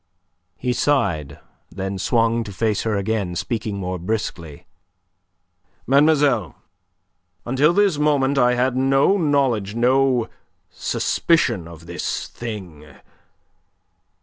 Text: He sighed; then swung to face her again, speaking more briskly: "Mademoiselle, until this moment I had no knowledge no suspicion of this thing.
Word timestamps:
He 0.57 0.73
sighed; 0.73 1.37
then 1.69 1.99
swung 1.99 2.43
to 2.45 2.51
face 2.51 2.81
her 2.81 2.95
again, 2.95 3.35
speaking 3.35 3.77
more 3.77 3.99
briskly: 3.99 4.65
"Mademoiselle, 5.85 6.55
until 7.45 7.71
this 7.71 7.99
moment 7.99 8.39
I 8.39 8.55
had 8.55 8.75
no 8.75 9.15
knowledge 9.17 9.75
no 9.75 10.27
suspicion 10.71 11.67
of 11.67 11.85
this 11.85 12.25
thing. 12.29 12.87